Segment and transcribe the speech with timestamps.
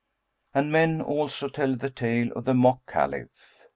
[0.55, 3.29] '"And men also tell the tale of THE MOCK CALIPH.